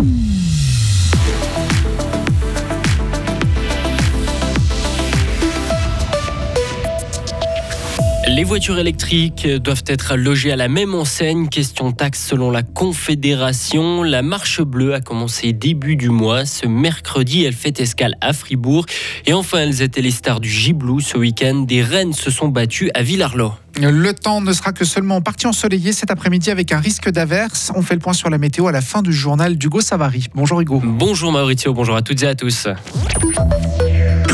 [0.00, 0.37] Mm.
[8.38, 11.48] Les voitures électriques doivent être logées à la même enseigne.
[11.48, 14.04] Question taxe selon la Confédération.
[14.04, 16.44] La marche bleue a commencé début du mois.
[16.44, 18.86] Ce mercredi, elle fait escale à Fribourg.
[19.26, 21.64] Et enfin, elles étaient les stars du Giblou ce week-end.
[21.66, 23.54] Des rennes se sont battues à Villarlot.
[23.80, 27.72] Le temps ne sera que seulement en partie ensoleillé cet après-midi avec un risque d'averse.
[27.74, 30.28] On fait le point sur la météo à la fin du journal d'Hugo Savary.
[30.36, 30.80] Bonjour Hugo.
[30.84, 32.68] Bonjour Maurizio, bonjour à toutes et à tous.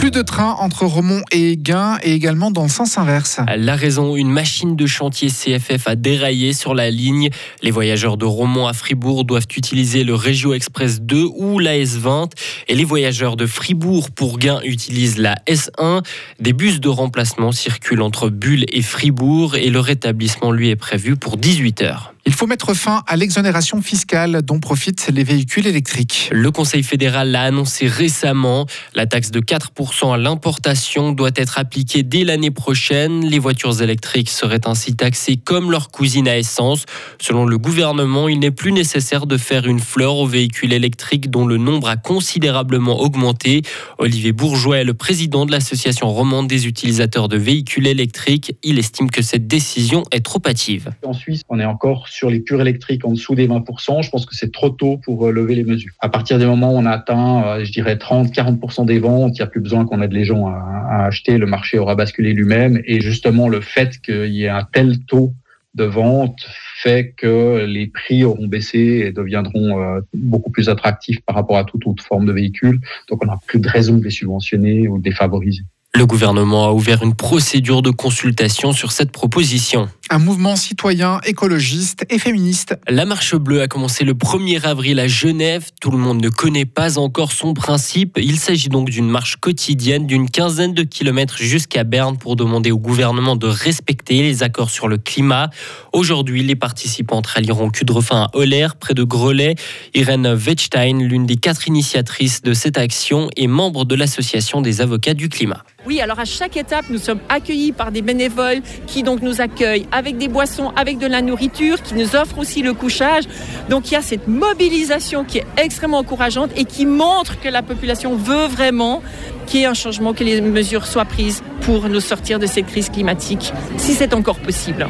[0.05, 3.41] Plus de trains entre Romont et Aiguin et également dans le sens inverse.
[3.57, 7.31] La raison, une machine de chantier CFF a déraillé sur la ligne.
[7.63, 12.31] Les voyageurs de Romont à Fribourg doivent utiliser le Régio Express 2 ou la S20
[12.69, 16.05] et les voyageurs de Fribourg pour Gain utilisent la S1.
[16.39, 21.17] Des bus de remplacement circulent entre Bulle et Fribourg et le rétablissement lui est prévu
[21.17, 22.14] pour 18 heures.
[22.27, 26.31] Il faut mettre fin à l'exonération fiscale dont profitent les véhicules électriques.
[26.33, 28.65] Le Conseil fédéral l'a annoncé récemment.
[28.95, 33.27] La taxe de 4% à l'importation doit être appliquée dès l'année prochaine.
[33.27, 36.87] Les voitures électriques seraient ainsi taxées comme leurs cousines à essence.
[37.21, 41.47] Selon le gouvernement, il n'est plus nécessaire de faire une fleur aux véhicules électriques dont
[41.47, 43.61] le nombre a considérablement augmenté.
[43.99, 48.57] Olivier Bourgeois est le président de l'association romande des utilisateurs de véhicules électriques.
[48.63, 50.91] Il estime que cette décision est trop hâtive.
[51.05, 54.25] En Suisse, on est encore sur les purs électriques en dessous des 20%, je pense
[54.25, 55.93] que c'est trop tôt pour euh, lever les mesures.
[55.99, 59.43] À partir du moment où on atteint, euh, je dirais, 30-40% des ventes, il n'y
[59.43, 62.81] a plus besoin qu'on aide les gens à, acheter, le marché aura basculé lui-même.
[62.87, 65.35] Et justement, le fait qu'il y ait un tel taux
[65.75, 66.39] de vente
[66.77, 71.65] fait que les prix auront baissé et deviendront euh, beaucoup plus attractifs par rapport à
[71.65, 72.79] toute autre forme de véhicule.
[73.09, 75.65] Donc on n'a plus de raison de les subventionner ou de les favoriser.
[75.97, 79.89] Le gouvernement a ouvert une procédure de consultation sur cette proposition.
[80.11, 82.77] Un mouvement citoyen, écologiste et féministe.
[82.87, 85.71] La marche bleue a commencé le 1er avril à Genève.
[85.81, 88.19] Tout le monde ne connaît pas encore son principe.
[88.23, 92.79] Il s'agit donc d'une marche quotidienne d'une quinzaine de kilomètres jusqu'à Berne pour demander au
[92.79, 95.49] gouvernement de respecter les accords sur le climat.
[95.95, 99.55] Aujourd'hui, les participantes rallieront Cudrefin à Holler, près de Grelais.
[99.95, 105.15] Irène Wettstein, l'une des quatre initiatrices de cette action, est membre de l'association des avocats
[105.15, 105.65] du climat.
[105.87, 109.87] Oui, alors à chaque étape, nous sommes accueillis par des bénévoles qui donc nous accueillent
[109.95, 113.25] avec des boissons, avec de la nourriture, qui nous offrent aussi le couchage.
[113.71, 117.63] Donc il y a cette mobilisation qui est extrêmement encourageante et qui montre que la
[117.63, 119.03] population veut vraiment
[119.47, 122.67] qu'il y ait un changement, que les mesures soient prises pour nous sortir de cette
[122.67, 124.89] crise climatique, si c'est encore possible.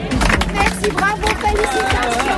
[0.54, 2.34] Merci, bravo, félicitations.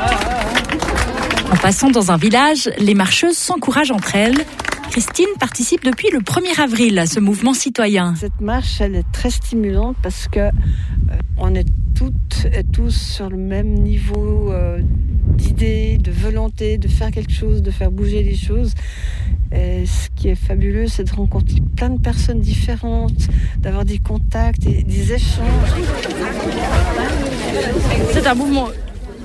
[1.52, 4.44] En passant dans un village, les marcheuses s'encouragent entre elles
[4.90, 8.14] Christine participe depuis le 1er avril à ce mouvement citoyen.
[8.16, 10.50] Cette marche, elle est très stimulante parce que euh,
[11.36, 17.10] on est toutes et tous sur le même niveau euh, d'idées, de volonté, de faire
[17.10, 18.72] quelque chose, de faire bouger les choses.
[19.52, 24.66] Et ce qui est fabuleux, c'est de rencontrer plein de personnes différentes, d'avoir des contacts
[24.66, 25.72] et des échanges.
[28.12, 28.68] C'est un mouvement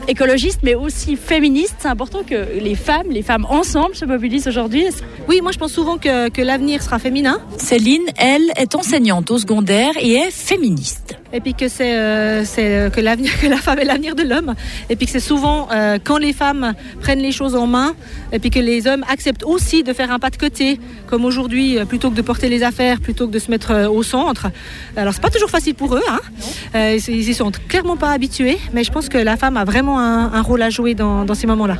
[0.07, 1.75] écologiste, mais aussi féministe.
[1.79, 4.85] C'est important que les femmes, les femmes ensemble se mobilisent aujourd'hui.
[5.27, 7.41] Oui, moi je pense souvent que, que l'avenir sera féminin.
[7.57, 12.89] Céline, elle, est enseignante au secondaire et est féministe et puis que c'est euh, euh,
[12.89, 14.55] que l'avenir que la femme est l'avenir de l'homme.
[14.89, 17.93] Et puis que c'est souvent euh, quand les femmes prennent les choses en main
[18.31, 21.77] et puis que les hommes acceptent aussi de faire un pas de côté comme aujourd'hui
[21.87, 24.47] plutôt que de porter les affaires plutôt que de se mettre au centre.
[24.95, 26.19] Alors c'est pas toujours facile pour eux hein.
[26.73, 30.41] ils y sont clairement pas habitués mais je pense que la femme a vraiment un,
[30.41, 31.77] rôle à jouer dans, ces moments là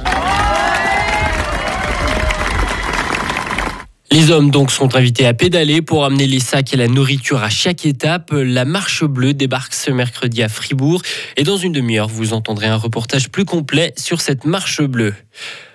[4.12, 7.50] Les hommes donc sont invités à pédaler pour amener les sacs et la nourriture à
[7.50, 8.32] chaque étape.
[8.34, 11.02] La marche bleue débarque ce mercredi à Fribourg
[11.38, 15.14] et dans une demi-heure vous entendrez un reportage plus complet sur cette marche bleue.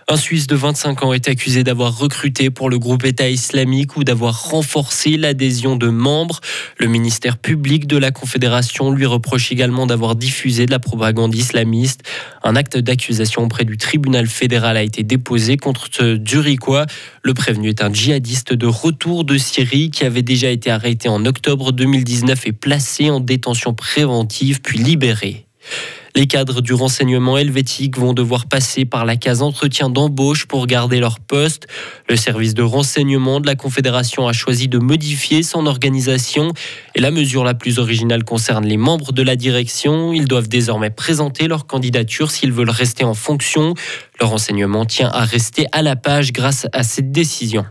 [0.09, 4.05] Un Suisse de 25 ans est accusé d'avoir recruté pour le groupe État islamique ou
[4.05, 6.39] d'avoir renforcé l'adhésion de membres.
[6.79, 12.05] Le ministère public de la Confédération lui reproche également d'avoir diffusé de la propagande islamiste.
[12.45, 16.21] Un acte d'accusation auprès du tribunal fédéral a été déposé contre ce.
[17.25, 21.27] Le prévenu est un djihadiste de retour de Syrie qui avait déjà été arrêté en
[21.27, 25.47] octobre 2019 et placé en détention préventive puis libéré.
[26.17, 30.99] Les cadres du renseignement helvétique vont devoir passer par la case entretien d'embauche pour garder
[30.99, 31.67] leur poste.
[32.09, 36.55] Le service de renseignement de la Confédération a choisi de modifier son organisation
[36.95, 40.15] et la mesure la plus originale concerne les membres de la direction.
[40.15, 43.75] Ils doivent désormais présenter leur candidature s'ils veulent rester en fonction.
[44.19, 47.67] Le renseignement tient à rester à la page grâce à cette décision.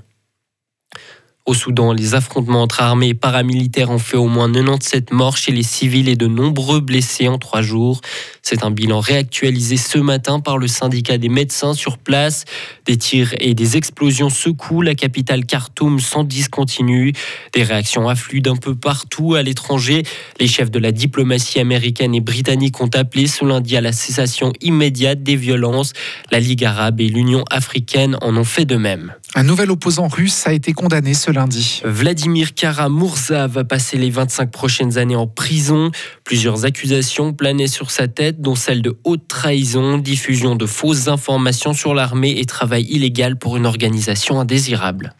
[1.45, 5.51] Au Soudan, les affrontements entre armées et paramilitaires ont fait au moins 97 morts chez
[5.51, 8.01] les civils et de nombreux blessés en trois jours.
[8.47, 12.45] C'est un bilan réactualisé ce matin par le syndicat des médecins sur place.
[12.85, 17.13] Des tirs et des explosions secouent la capitale Khartoum sans discontinu.
[17.53, 20.03] Des réactions affluent d'un peu partout à l'étranger.
[20.39, 24.53] Les chefs de la diplomatie américaine et britannique ont appelé ce lundi à la cessation
[24.61, 25.93] immédiate des violences.
[26.29, 29.15] La Ligue arabe et l'Union africaine en ont fait de même.
[29.33, 31.81] Un nouvel opposant russe a été condamné ce lundi.
[31.83, 35.91] Vladimir Kara-Murza va passer les 25 prochaines années en prison.
[36.23, 41.73] Plusieurs accusations planaient sur sa tête, dont celle de haute trahison, diffusion de fausses informations
[41.73, 45.13] sur l'armée et travail illégal pour une organisation indésirable.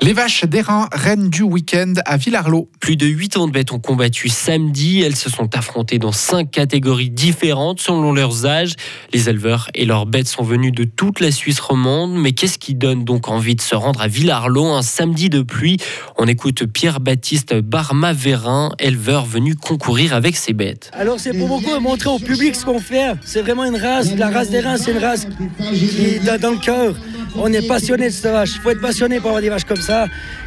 [0.00, 2.70] Les vaches d'airain reines du week-end à Villarlot.
[2.80, 5.02] Plus de 8 ans de bêtes ont combattu samedi.
[5.02, 8.74] Elles se sont affrontées dans 5 catégories différentes selon leurs âges.
[9.12, 12.14] Les éleveurs et leurs bêtes sont venus de toute la Suisse romande.
[12.14, 15.78] Mais qu'est-ce qui donne donc envie de se rendre à Villarlot un samedi de pluie?
[16.16, 20.90] On écoute Pierre-Baptiste Barma-Vérin, éleveur venu concourir avec ses bêtes.
[20.94, 23.14] Alors c'est pour beaucoup montrer au public ce qu'on fait.
[23.24, 24.14] C'est vraiment une race.
[24.16, 25.26] La race d'airain, c'est une race
[25.58, 26.94] qui est dans le cœur
[27.36, 28.50] on est passionné de cette vache.
[28.54, 30.06] Il faut être passionné pour avoir des vaches comme ça.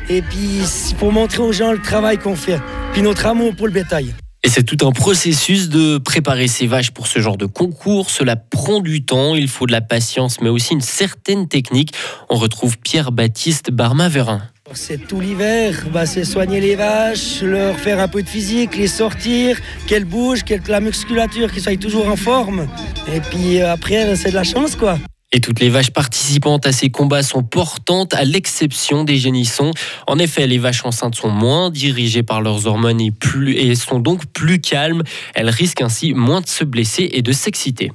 [0.09, 0.61] Et puis,
[0.97, 2.59] pour montrer aux gens le travail qu'on fait.
[2.93, 4.13] Puis notre amour pour le bétail.
[4.43, 8.09] Et c'est tout un processus de préparer ces vaches pour ce genre de concours.
[8.09, 11.93] Cela prend du temps, il faut de la patience, mais aussi une certaine technique.
[12.27, 14.41] On retrouve Pierre-Baptiste Barma-Verin.
[14.73, 18.87] C'est tout l'hiver, bah, c'est soigner les vaches, leur faire un peu de physique, les
[18.87, 22.67] sortir, qu'elles bougent, que la musculature qui soit toujours en forme.
[23.13, 24.97] Et puis après, c'est de la chance quoi.
[25.33, 29.71] Et toutes les vaches participantes à ces combats sont portantes, à l'exception des génissons.
[30.07, 34.59] En effet, les vaches enceintes sont moins dirigées par leurs hormones et, sont donc plus
[34.59, 35.03] calmes.
[35.33, 37.91] Elles risquent ainsi moins de se blesser et de s'exciter.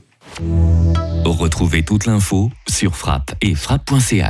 [1.24, 4.24] Retrouvez toute l'info sur frappe et frappe.ch.